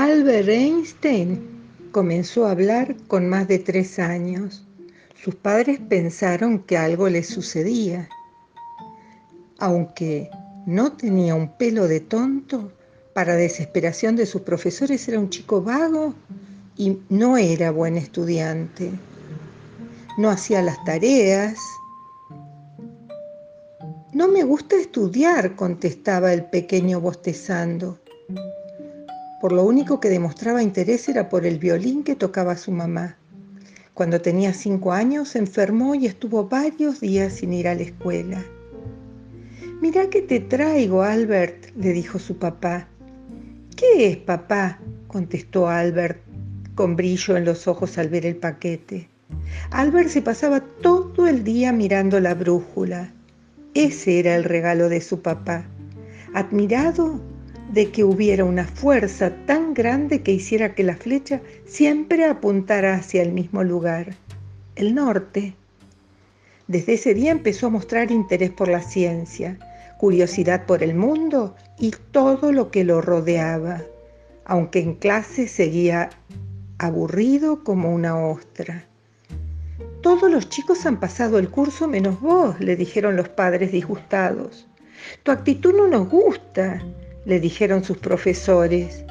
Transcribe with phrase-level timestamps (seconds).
[0.00, 4.64] Albert Einstein comenzó a hablar con más de tres años.
[5.20, 8.08] Sus padres pensaron que algo le sucedía.
[9.58, 10.30] Aunque
[10.66, 12.70] no tenía un pelo de tonto,
[13.12, 16.14] para desesperación de sus profesores era un chico vago
[16.76, 18.92] y no era buen estudiante.
[20.16, 21.58] No hacía las tareas.
[24.12, 27.98] No me gusta estudiar, contestaba el pequeño bostezando.
[29.40, 33.16] Por lo único que demostraba interés era por el violín que tocaba su mamá.
[33.94, 38.44] Cuando tenía cinco años se enfermó y estuvo varios días sin ir a la escuela.
[39.80, 42.88] Mira que te traigo, Albert, le dijo su papá.
[43.76, 44.80] ¿Qué es, papá?
[45.06, 46.20] contestó Albert
[46.74, 49.08] con brillo en los ojos al ver el paquete.
[49.70, 53.12] Albert se pasaba todo el día mirando la brújula.
[53.74, 55.64] Ese era el regalo de su papá.
[56.34, 57.20] Admirado
[57.72, 63.22] de que hubiera una fuerza tan grande que hiciera que la flecha siempre apuntara hacia
[63.22, 64.14] el mismo lugar,
[64.76, 65.54] el norte.
[66.66, 69.58] Desde ese día empezó a mostrar interés por la ciencia
[69.98, 73.82] curiosidad por el mundo y todo lo que lo rodeaba,
[74.44, 76.08] aunque en clase seguía
[76.78, 78.86] aburrido como una ostra.
[80.00, 84.68] Todos los chicos han pasado el curso menos vos, le dijeron los padres disgustados.
[85.24, 86.80] Tu actitud no nos gusta,
[87.28, 89.04] le dijeron sus profesores.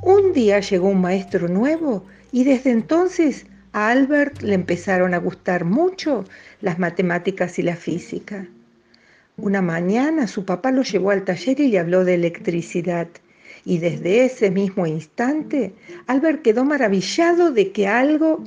[0.00, 5.64] Un día llegó un maestro nuevo y desde entonces a Albert le empezaron a gustar
[5.64, 6.24] mucho
[6.60, 8.46] las matemáticas y la física.
[9.36, 13.08] Una mañana su papá lo llevó al taller y le habló de electricidad.
[13.64, 15.74] Y desde ese mismo instante,
[16.06, 18.44] Albert quedó maravillado de que algo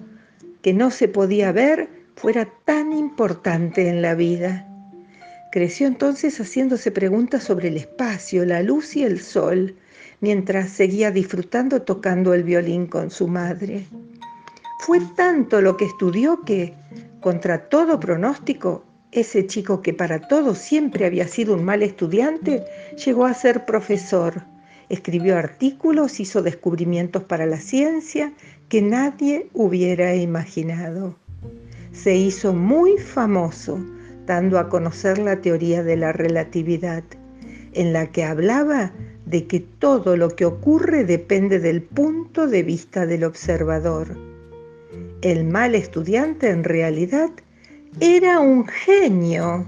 [0.61, 4.68] que no se podía ver fuera tan importante en la vida.
[5.51, 9.75] Creció entonces haciéndose preguntas sobre el espacio, la luz y el sol,
[10.21, 13.87] mientras seguía disfrutando tocando el violín con su madre.
[14.81, 16.75] Fue tanto lo que estudió que,
[17.19, 22.63] contra todo pronóstico, ese chico que para todos siempre había sido un mal estudiante,
[23.03, 24.43] llegó a ser profesor.
[24.89, 28.33] Escribió artículos, hizo descubrimientos para la ciencia
[28.67, 31.15] que nadie hubiera imaginado.
[31.91, 33.79] Se hizo muy famoso
[34.29, 37.03] dando a conocer la teoría de la relatividad,
[37.73, 38.91] en la que hablaba
[39.25, 44.15] de que todo lo que ocurre depende del punto de vista del observador.
[45.23, 47.31] El mal estudiante en realidad
[47.99, 49.65] era un genio